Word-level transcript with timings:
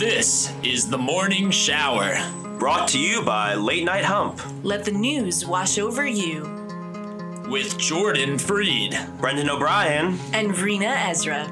This 0.00 0.50
is 0.62 0.88
the 0.88 0.96
morning 0.96 1.50
shower. 1.50 2.16
Brought 2.58 2.88
to 2.88 2.98
you 2.98 3.20
by 3.20 3.52
Late 3.52 3.84
Night 3.84 4.06
Hump. 4.06 4.40
Let 4.62 4.86
the 4.86 4.92
news 4.92 5.44
wash 5.44 5.78
over 5.78 6.06
you. 6.06 6.40
With 7.50 7.76
Jordan 7.76 8.38
Fried, 8.38 8.96
Brendan 9.18 9.50
O'Brien, 9.50 10.18
and 10.32 10.52
Reena 10.52 11.06
Ezra. 11.06 11.44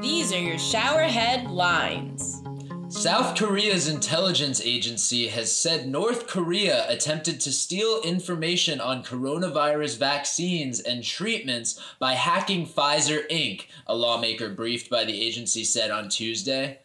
These 0.00 0.32
are 0.32 0.40
your 0.40 0.58
shower 0.58 1.02
headlines. 1.02 2.42
South 2.88 3.36
Korea's 3.36 3.88
intelligence 3.88 4.62
agency 4.64 5.28
has 5.28 5.52
said 5.54 5.86
North 5.86 6.26
Korea 6.26 6.90
attempted 6.90 7.40
to 7.40 7.52
steal 7.52 8.00
information 8.00 8.80
on 8.80 9.04
coronavirus 9.04 9.98
vaccines 9.98 10.80
and 10.80 11.04
treatments 11.04 11.78
by 11.98 12.14
hacking 12.14 12.66
Pfizer 12.66 13.28
Inc., 13.30 13.66
a 13.86 13.94
lawmaker 13.94 14.48
briefed 14.48 14.88
by 14.88 15.04
the 15.04 15.20
agency 15.20 15.62
said 15.62 15.90
on 15.90 16.08
Tuesday. 16.08 16.78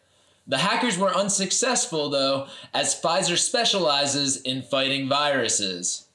The 0.46 0.58
hackers 0.58 0.98
were 0.98 1.14
unsuccessful, 1.14 2.10
though, 2.10 2.48
as 2.74 3.00
Pfizer 3.00 3.38
specializes 3.38 4.40
in 4.42 4.62
fighting 4.62 5.08
viruses. 5.08 6.08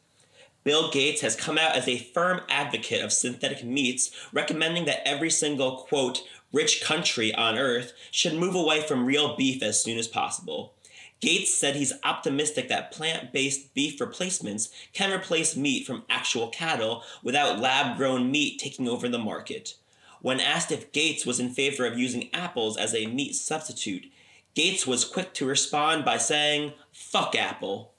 Bill 0.65 0.91
Gates 0.91 1.21
has 1.21 1.37
come 1.37 1.57
out 1.57 1.77
as 1.77 1.87
a 1.87 1.97
firm 1.97 2.41
advocate 2.49 3.01
of 3.01 3.13
synthetic 3.13 3.63
meats, 3.63 4.11
recommending 4.33 4.83
that 4.83 5.07
every 5.07 5.29
single, 5.29 5.77
quote, 5.77 6.23
rich 6.51 6.83
country 6.83 7.33
on 7.33 7.57
earth 7.57 7.93
should 8.11 8.33
move 8.33 8.53
away 8.53 8.81
from 8.81 9.05
real 9.05 9.37
beef 9.37 9.63
as 9.63 9.81
soon 9.81 9.97
as 9.97 10.09
possible. 10.09 10.73
Gates 11.21 11.53
said 11.53 11.75
he's 11.77 11.93
optimistic 12.03 12.67
that 12.67 12.91
plant 12.91 13.31
based 13.31 13.73
beef 13.73 13.99
replacements 14.01 14.69
can 14.91 15.11
replace 15.11 15.55
meat 15.55 15.87
from 15.87 16.03
actual 16.09 16.49
cattle 16.49 17.01
without 17.23 17.59
lab 17.59 17.95
grown 17.95 18.29
meat 18.29 18.59
taking 18.59 18.89
over 18.89 19.07
the 19.07 19.17
market. 19.17 19.75
When 20.21 20.39
asked 20.39 20.71
if 20.71 20.91
Gates 20.91 21.25
was 21.25 21.39
in 21.39 21.49
favor 21.49 21.85
of 21.85 21.97
using 21.97 22.29
apples 22.33 22.75
as 22.75 22.93
a 22.93 23.07
meat 23.07 23.35
substitute, 23.35 24.11
Gates 24.57 24.87
was 24.87 25.05
quick 25.05 25.35
to 25.35 25.45
respond 25.45 26.03
by 26.03 26.17
saying, 26.17 26.73
fuck 26.91 27.35
Apple. 27.35 27.93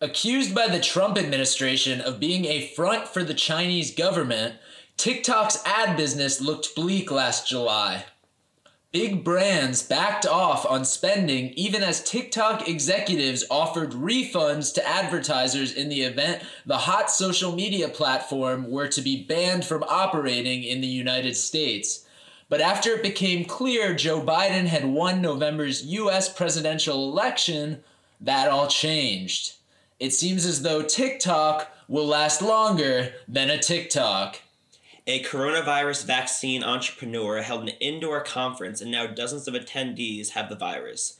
Accused 0.00 0.54
by 0.54 0.68
the 0.68 0.80
Trump 0.80 1.18
administration 1.18 2.00
of 2.00 2.18
being 2.18 2.46
a 2.46 2.66
front 2.68 3.06
for 3.06 3.22
the 3.22 3.34
Chinese 3.34 3.94
government, 3.94 4.54
TikTok's 4.96 5.62
ad 5.66 5.94
business 5.94 6.40
looked 6.40 6.74
bleak 6.74 7.10
last 7.10 7.46
July. 7.46 8.06
Big 8.90 9.22
brands 9.22 9.82
backed 9.82 10.24
off 10.24 10.64
on 10.64 10.86
spending 10.86 11.50
even 11.50 11.82
as 11.82 12.02
TikTok 12.02 12.66
executives 12.66 13.44
offered 13.50 13.90
refunds 13.90 14.72
to 14.72 14.88
advertisers 14.88 15.74
in 15.74 15.90
the 15.90 16.00
event 16.00 16.42
the 16.64 16.78
hot 16.78 17.10
social 17.10 17.52
media 17.52 17.90
platform 17.90 18.70
were 18.70 18.88
to 18.88 19.02
be 19.02 19.24
banned 19.24 19.66
from 19.66 19.82
operating 19.82 20.64
in 20.64 20.80
the 20.80 20.86
United 20.86 21.36
States. 21.36 22.05
But 22.48 22.60
after 22.60 22.90
it 22.90 23.02
became 23.02 23.44
clear 23.44 23.94
Joe 23.94 24.20
Biden 24.20 24.66
had 24.66 24.84
won 24.84 25.20
November's 25.20 25.84
US 25.86 26.32
presidential 26.32 27.10
election, 27.10 27.82
that 28.20 28.48
all 28.48 28.68
changed. 28.68 29.54
It 29.98 30.12
seems 30.12 30.46
as 30.46 30.62
though 30.62 30.82
TikTok 30.82 31.72
will 31.88 32.06
last 32.06 32.42
longer 32.42 33.14
than 33.26 33.50
a 33.50 33.58
TikTok. 33.58 34.40
A 35.08 35.22
coronavirus 35.22 36.04
vaccine 36.04 36.62
entrepreneur 36.62 37.42
held 37.42 37.62
an 37.62 37.74
indoor 37.80 38.22
conference, 38.22 38.80
and 38.80 38.90
now 38.90 39.06
dozens 39.06 39.46
of 39.46 39.54
attendees 39.54 40.30
have 40.30 40.48
the 40.48 40.56
virus. 40.56 41.18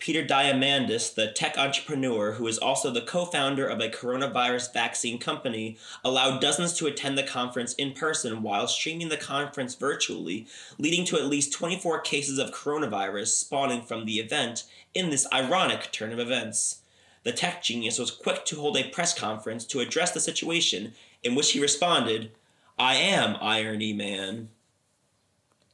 Peter 0.00 0.24
Diamandis, 0.24 1.14
the 1.14 1.30
tech 1.30 1.58
entrepreneur 1.58 2.32
who 2.32 2.46
is 2.46 2.56
also 2.56 2.90
the 2.90 3.02
co 3.02 3.26
founder 3.26 3.66
of 3.66 3.80
a 3.80 3.90
coronavirus 3.90 4.72
vaccine 4.72 5.18
company, 5.18 5.76
allowed 6.02 6.40
dozens 6.40 6.72
to 6.72 6.86
attend 6.86 7.18
the 7.18 7.22
conference 7.22 7.74
in 7.74 7.92
person 7.92 8.42
while 8.42 8.66
streaming 8.66 9.10
the 9.10 9.18
conference 9.18 9.74
virtually, 9.74 10.46
leading 10.78 11.04
to 11.04 11.16
at 11.16 11.26
least 11.26 11.52
24 11.52 12.00
cases 12.00 12.38
of 12.38 12.50
coronavirus 12.50 13.28
spawning 13.28 13.82
from 13.82 14.06
the 14.06 14.18
event 14.18 14.64
in 14.94 15.10
this 15.10 15.26
ironic 15.34 15.92
turn 15.92 16.12
of 16.12 16.18
events. 16.18 16.80
The 17.22 17.32
tech 17.32 17.62
genius 17.62 17.98
was 17.98 18.10
quick 18.10 18.46
to 18.46 18.56
hold 18.56 18.78
a 18.78 18.88
press 18.88 19.12
conference 19.12 19.66
to 19.66 19.80
address 19.80 20.12
the 20.12 20.20
situation, 20.20 20.94
in 21.22 21.34
which 21.34 21.52
he 21.52 21.60
responded, 21.60 22.32
I 22.78 22.94
am 22.94 23.36
Irony 23.38 23.92
Man. 23.92 24.48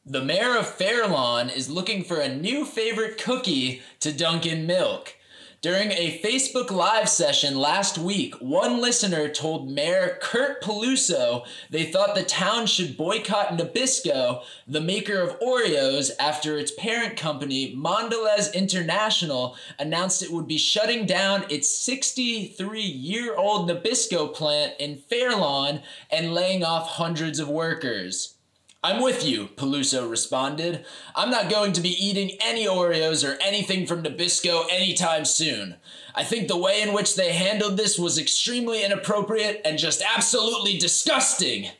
The 0.09 0.22
mayor 0.22 0.56
of 0.56 0.69
Fairlawn 0.69 1.50
is 1.50 1.69
looking 1.69 2.05
for 2.05 2.21
a 2.21 2.33
new 2.33 2.65
favorite 2.65 3.19
cookie 3.19 3.83
to 3.99 4.12
dunk 4.12 4.47
in 4.47 4.65
milk. 4.65 5.17
During 5.62 5.91
a 5.91 6.21
Facebook 6.21 6.71
Live 6.71 7.09
session 7.09 7.59
last 7.59 7.99
week, 7.99 8.37
one 8.37 8.81
listener 8.81 9.28
told 9.28 9.69
Mayor 9.69 10.17
Kurt 10.22 10.62
Peluso 10.62 11.44
they 11.71 11.87
thought 11.91 12.15
the 12.15 12.22
town 12.22 12.69
should 12.69 12.97
boycott 12.97 13.59
Nabisco, 13.59 14.44
the 14.69 14.81
maker 14.81 15.21
of 15.21 15.41
Oreos, 15.41 16.12
after 16.21 16.56
its 16.56 16.71
parent 16.71 17.17
company, 17.17 17.75
Mondelez 17.75 18.55
International, 18.55 19.56
announced 19.77 20.23
it 20.23 20.31
would 20.31 20.47
be 20.47 20.56
shutting 20.56 21.05
down 21.05 21.47
its 21.50 21.69
63 21.69 22.81
year 22.81 23.34
old 23.34 23.69
Nabisco 23.69 24.33
plant 24.33 24.75
in 24.78 24.99
Fairlawn 24.99 25.83
and 26.12 26.33
laying 26.33 26.62
off 26.62 26.91
hundreds 26.91 27.41
of 27.41 27.49
workers. 27.49 28.36
I'm 28.82 29.03
with 29.03 29.25
you, 29.25 29.48
Peluso 29.56 30.09
responded. 30.09 30.84
I'm 31.14 31.31
not 31.31 31.50
going 31.50 31.72
to 31.72 31.81
be 31.81 31.91
eating 31.91 32.37
any 32.41 32.66
Oreos 32.66 33.28
or 33.28 33.41
anything 33.42 33.87
from 33.87 34.03
Nabisco 34.03 34.66
anytime 34.70 35.25
soon. 35.25 35.76
I 36.14 36.22
think 36.22 36.47
the 36.47 36.56
way 36.56 36.81
in 36.81 36.92
which 36.92 37.16
they 37.16 37.32
handled 37.32 37.76
this 37.76 37.98
was 37.98 38.19
extremely 38.19 38.84
inappropriate 38.84 39.60
and 39.64 39.78
just 39.78 40.03
absolutely 40.16 40.78
disgusting. 40.78 41.70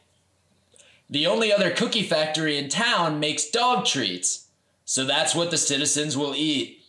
The 1.08 1.26
only 1.26 1.52
other 1.52 1.70
cookie 1.70 2.02
factory 2.02 2.58
in 2.58 2.68
town 2.68 3.20
makes 3.20 3.48
dog 3.48 3.84
treats, 3.84 4.48
so 4.84 5.04
that's 5.04 5.34
what 5.34 5.52
the 5.52 5.56
citizens 5.56 6.16
will 6.16 6.34
eat. 6.34 6.82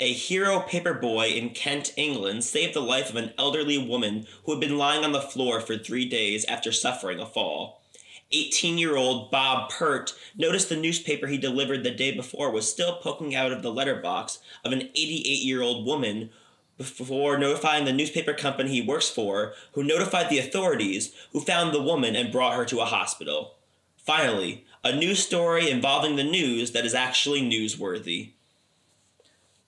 A 0.00 0.12
hero 0.12 0.60
paper 0.60 0.92
boy 0.92 1.28
in 1.28 1.50
Kent, 1.50 1.92
England, 1.96 2.44
saved 2.44 2.74
the 2.74 2.80
life 2.80 3.08
of 3.08 3.16
an 3.16 3.32
elderly 3.38 3.78
woman 3.78 4.26
who 4.44 4.52
had 4.52 4.60
been 4.60 4.76
lying 4.76 5.04
on 5.04 5.12
the 5.12 5.20
floor 5.20 5.60
for 5.60 5.78
three 5.78 6.06
days 6.06 6.44
after 6.46 6.72
suffering 6.72 7.20
a 7.20 7.24
fall. 7.24 7.75
18 8.32 8.78
year 8.78 8.96
old 8.96 9.30
Bob 9.30 9.70
Pert 9.70 10.14
noticed 10.36 10.68
the 10.68 10.76
newspaper 10.76 11.26
he 11.26 11.38
delivered 11.38 11.84
the 11.84 11.90
day 11.90 12.10
before 12.12 12.50
was 12.50 12.70
still 12.70 12.96
poking 12.96 13.34
out 13.34 13.52
of 13.52 13.62
the 13.62 13.72
letterbox 13.72 14.40
of 14.64 14.72
an 14.72 14.82
88 14.82 15.44
year 15.44 15.62
old 15.62 15.86
woman 15.86 16.30
before 16.76 17.38
notifying 17.38 17.84
the 17.84 17.92
newspaper 17.92 18.34
company 18.34 18.70
he 18.70 18.82
works 18.82 19.08
for, 19.08 19.54
who 19.72 19.82
notified 19.82 20.28
the 20.28 20.38
authorities, 20.38 21.14
who 21.32 21.40
found 21.40 21.72
the 21.72 21.82
woman 21.82 22.14
and 22.14 22.32
brought 22.32 22.54
her 22.54 22.64
to 22.66 22.80
a 22.80 22.84
hospital. 22.84 23.54
Finally, 23.96 24.64
a 24.84 24.94
news 24.94 25.24
story 25.24 25.70
involving 25.70 26.16
the 26.16 26.24
news 26.24 26.72
that 26.72 26.84
is 26.84 26.94
actually 26.94 27.40
newsworthy. 27.40 28.32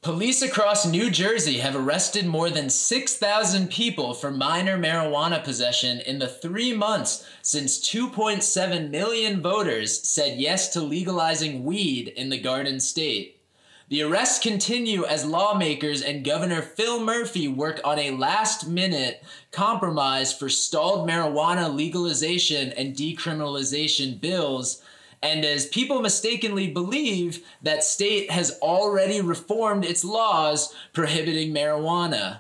Police 0.00 0.42
across 0.42 0.86
New 0.86 1.10
Jersey 1.10 1.58
have 1.58 1.74
arrested 1.74 2.24
more 2.24 2.50
than 2.50 2.70
6,000 2.70 3.68
people 3.68 4.14
for 4.14 4.30
minor 4.30 4.78
marijuana 4.78 5.42
possession 5.42 5.98
in 6.06 6.20
the 6.20 6.28
three 6.28 6.72
months 6.72 7.26
since 7.42 7.80
2.7 7.80 8.90
million 8.90 9.42
voters 9.42 10.08
said 10.08 10.38
yes 10.38 10.72
to 10.72 10.80
legalizing 10.80 11.64
weed 11.64 12.08
in 12.16 12.28
the 12.28 12.38
Garden 12.38 12.78
State. 12.78 13.40
The 13.88 14.02
arrests 14.02 14.38
continue 14.38 15.04
as 15.04 15.24
lawmakers 15.24 16.00
and 16.00 16.24
Governor 16.24 16.62
Phil 16.62 17.02
Murphy 17.02 17.48
work 17.48 17.80
on 17.82 17.98
a 17.98 18.12
last 18.12 18.68
minute 18.68 19.24
compromise 19.50 20.32
for 20.32 20.48
stalled 20.48 21.08
marijuana 21.08 21.74
legalization 21.74 22.70
and 22.74 22.94
decriminalization 22.94 24.20
bills 24.20 24.80
and 25.22 25.44
as 25.44 25.66
people 25.66 26.00
mistakenly 26.00 26.66
believe 26.68 27.44
that 27.62 27.84
state 27.84 28.30
has 28.30 28.58
already 28.60 29.20
reformed 29.20 29.84
its 29.84 30.04
laws 30.04 30.72
prohibiting 30.92 31.52
marijuana. 31.52 32.38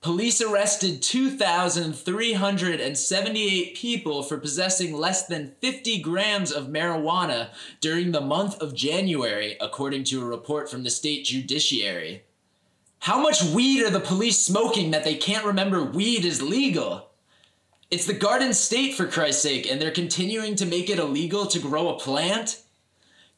Police 0.00 0.40
arrested 0.40 1.02
2,378 1.02 3.76
people 3.76 4.22
for 4.22 4.38
possessing 4.38 4.94
less 4.94 5.26
than 5.26 5.52
50 5.60 6.00
grams 6.00 6.50
of 6.52 6.68
marijuana 6.68 7.48
during 7.80 8.12
the 8.12 8.20
month 8.20 8.62
of 8.62 8.72
January, 8.72 9.56
according 9.60 10.04
to 10.04 10.22
a 10.22 10.24
report 10.24 10.70
from 10.70 10.84
the 10.84 10.90
state 10.90 11.24
judiciary. 11.24 12.22
How 13.00 13.20
much 13.20 13.42
weed 13.42 13.82
are 13.82 13.90
the 13.90 13.98
police 13.98 14.38
smoking 14.38 14.92
that 14.92 15.02
they 15.02 15.16
can't 15.16 15.44
remember 15.44 15.82
weed 15.82 16.24
is 16.24 16.40
legal? 16.40 17.05
It's 17.88 18.06
the 18.06 18.14
Garden 18.14 18.52
State, 18.52 18.94
for 18.94 19.06
Christ's 19.06 19.42
sake, 19.42 19.70
and 19.70 19.80
they're 19.80 19.92
continuing 19.92 20.56
to 20.56 20.66
make 20.66 20.90
it 20.90 20.98
illegal 20.98 21.46
to 21.46 21.60
grow 21.60 21.88
a 21.88 21.98
plant? 21.98 22.60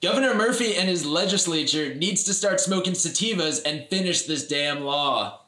Governor 0.01 0.33
Murphy 0.35 0.75
and 0.75 0.89
his 0.89 1.05
legislature 1.05 1.95
needs 1.95 2.25
to 2.25 2.33
start 2.33 2.59
smoking 2.59 2.95
sativas 2.95 3.61
and 3.67 3.87
finish 3.91 4.23
this 4.23 4.49
damn 4.49 4.81
law. 4.81 5.43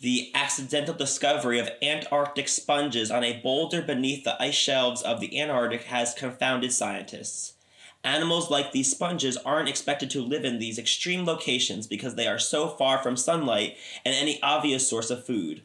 The 0.00 0.30
accidental 0.34 0.92
discovery 0.92 1.58
of 1.58 1.70
Antarctic 1.80 2.48
sponges 2.48 3.10
on 3.10 3.24
a 3.24 3.40
boulder 3.40 3.80
beneath 3.80 4.24
the 4.24 4.40
ice 4.42 4.54
shelves 4.54 5.00
of 5.00 5.20
the 5.20 5.40
Antarctic 5.40 5.84
has 5.84 6.12
confounded 6.12 6.72
scientists. 6.72 7.54
Animals 8.04 8.50
like 8.50 8.72
these 8.72 8.90
sponges 8.90 9.38
aren't 9.38 9.70
expected 9.70 10.10
to 10.10 10.20
live 10.20 10.44
in 10.44 10.58
these 10.58 10.78
extreme 10.78 11.24
locations 11.24 11.86
because 11.86 12.16
they 12.16 12.26
are 12.26 12.38
so 12.38 12.68
far 12.68 13.02
from 13.02 13.16
sunlight 13.16 13.78
and 14.04 14.14
any 14.14 14.42
obvious 14.42 14.86
source 14.86 15.08
of 15.08 15.24
food. 15.24 15.62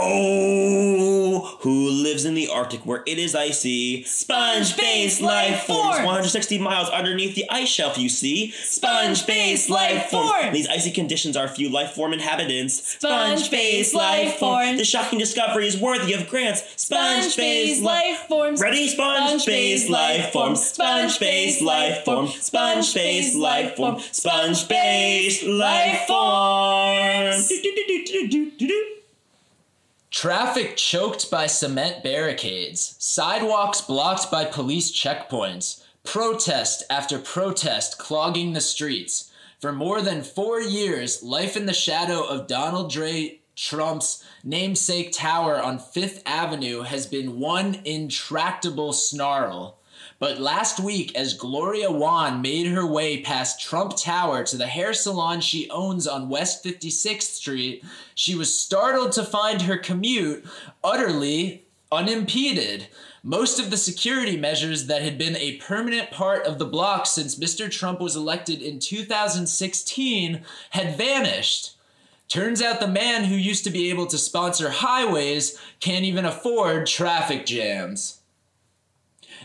Oh, 0.00 1.56
who 1.62 1.90
lives 1.90 2.24
in 2.24 2.34
the 2.34 2.48
Arctic 2.48 2.86
where 2.86 3.02
it 3.04 3.18
is 3.18 3.34
icy? 3.34 4.04
Sponge-based 4.04 5.20
life 5.20 5.64
forms, 5.64 5.96
160 5.96 6.58
miles 6.58 6.88
underneath 6.90 7.34
the 7.34 7.44
ice 7.50 7.68
shelf. 7.68 7.98
You 7.98 8.08
see, 8.08 8.52
sponge-based 8.52 9.68
life 9.68 10.06
forms. 10.06 10.52
These 10.52 10.68
icy 10.68 10.92
conditions 10.92 11.36
are 11.36 11.48
few 11.48 11.68
life 11.68 11.94
form 11.94 12.12
inhabitants. 12.12 12.92
Sponge-based 12.92 13.92
life 13.92 14.36
forms. 14.36 14.78
This 14.78 14.88
shocking 14.88 15.18
discovery 15.18 15.66
is 15.66 15.76
worthy 15.76 16.12
of 16.12 16.28
grants. 16.28 16.62
Sponge-based 16.76 17.32
Sponge-based 17.34 17.82
life. 17.82 18.20
life 18.20 18.28
forms. 18.28 18.60
Ready? 18.60 18.86
Sponge-based 18.86 19.90
life 19.90 20.32
forms. 20.32 20.64
Sponge-based 20.64 21.60
life 21.60 22.04
forms. 22.04 22.40
Sponge-based 22.40 23.34
life 23.34 23.74
forms. 23.74 24.08
Sponge-based 24.12 25.42
life 25.42 26.06
forms. 26.06 27.52
Traffic 30.10 30.76
choked 30.76 31.30
by 31.30 31.46
cement 31.46 32.02
barricades, 32.02 32.96
sidewalks 32.98 33.82
blocked 33.82 34.30
by 34.30 34.46
police 34.46 34.90
checkpoints, 34.90 35.84
protest 36.02 36.82
after 36.88 37.18
protest 37.18 37.98
clogging 37.98 38.54
the 38.54 38.60
streets. 38.60 39.30
For 39.60 39.70
more 39.70 40.00
than 40.00 40.22
four 40.22 40.60
years, 40.60 41.22
life 41.22 41.58
in 41.58 41.66
the 41.66 41.74
shadow 41.74 42.24
of 42.24 42.46
Donald 42.46 42.90
J. 42.90 43.40
Trump's 43.54 44.24
namesake 44.42 45.12
tower 45.12 45.60
on 45.60 45.78
Fifth 45.78 46.22
Avenue 46.24 46.82
has 46.82 47.06
been 47.06 47.38
one 47.38 47.80
intractable 47.84 48.94
snarl. 48.94 49.77
But 50.20 50.40
last 50.40 50.80
week, 50.80 51.14
as 51.14 51.34
Gloria 51.34 51.92
Wan 51.92 52.42
made 52.42 52.66
her 52.66 52.84
way 52.84 53.22
past 53.22 53.60
Trump 53.60 53.96
Tower 53.96 54.42
to 54.44 54.56
the 54.56 54.66
hair 54.66 54.92
salon 54.92 55.40
she 55.40 55.70
owns 55.70 56.08
on 56.08 56.28
West 56.28 56.64
56th 56.64 57.22
Street, 57.22 57.84
she 58.16 58.34
was 58.34 58.58
startled 58.58 59.12
to 59.12 59.22
find 59.22 59.62
her 59.62 59.76
commute 59.76 60.44
utterly 60.82 61.66
unimpeded. 61.92 62.88
Most 63.22 63.60
of 63.60 63.70
the 63.70 63.76
security 63.76 64.36
measures 64.36 64.86
that 64.86 65.02
had 65.02 65.18
been 65.18 65.36
a 65.36 65.56
permanent 65.58 66.10
part 66.10 66.44
of 66.46 66.58
the 66.58 66.66
block 66.66 67.06
since 67.06 67.38
Mr. 67.38 67.70
Trump 67.70 68.00
was 68.00 68.16
elected 68.16 68.60
in 68.60 68.80
2016 68.80 70.42
had 70.70 70.96
vanished. 70.96 71.76
Turns 72.28 72.60
out 72.60 72.80
the 72.80 72.88
man 72.88 73.24
who 73.24 73.36
used 73.36 73.64
to 73.64 73.70
be 73.70 73.88
able 73.88 74.06
to 74.06 74.18
sponsor 74.18 74.68
highways 74.70 75.58
can't 75.80 76.04
even 76.04 76.24
afford 76.24 76.86
traffic 76.86 77.46
jams. 77.46 78.17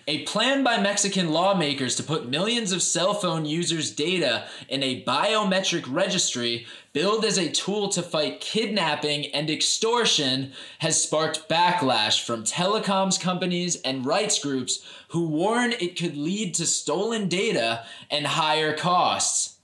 A 0.05 0.23
plan 0.23 0.65
by 0.65 0.81
Mexican 0.81 1.31
lawmakers 1.31 1.95
to 1.95 2.03
put 2.03 2.27
millions 2.27 2.73
of 2.73 2.83
cell 2.83 3.13
phone 3.13 3.45
users' 3.45 3.89
data 3.89 4.47
in 4.67 4.83
a 4.83 5.01
biometric 5.03 5.85
registry 5.87 6.65
billed 6.91 7.23
as 7.23 7.37
a 7.37 7.49
tool 7.49 7.87
to 7.87 8.03
fight 8.03 8.41
kidnapping 8.41 9.27
and 9.27 9.49
extortion 9.49 10.51
has 10.79 11.01
sparked 11.01 11.47
backlash 11.47 12.21
from 12.21 12.43
telecoms 12.43 13.17
companies 13.17 13.77
and 13.83 14.05
rights 14.05 14.39
groups 14.39 14.85
who 15.09 15.25
warn 15.25 15.71
it 15.79 15.97
could 15.97 16.17
lead 16.17 16.53
to 16.55 16.65
stolen 16.65 17.29
data 17.29 17.85
and 18.11 18.27
higher 18.27 18.75
costs. 18.75 19.57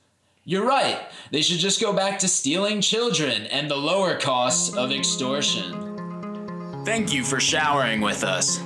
You're 0.45 0.65
right, 0.65 1.00
they 1.31 1.41
should 1.41 1.59
just 1.59 1.81
go 1.81 1.91
back 1.91 2.18
to 2.19 2.30
stealing 2.30 2.80
children 2.80 3.45
and 3.47 3.69
the 3.69 3.75
lower 3.75 4.18
costs 4.18 4.74
of 4.74 4.94
extortion. 4.94 6.86
Thank 6.86 7.12
you 7.12 7.25
for 7.25 7.41
showering 7.41 8.00
with 8.00 8.24
us. 8.24 8.57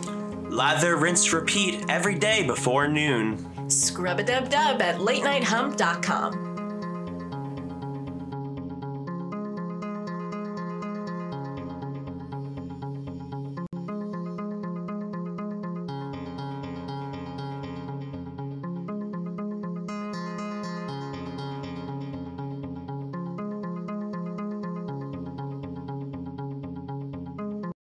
Lather, 0.54 0.98
rinse, 0.98 1.34
repeat 1.34 1.84
every 1.90 2.14
day 2.14 2.46
before 2.46 2.88
noon. 2.88 3.72
Scrub 3.72 4.20
a 4.20 4.24
dub 4.24 4.52
dub 4.52 4.84
at 4.84 5.00
latenighthump.com. 5.00 6.53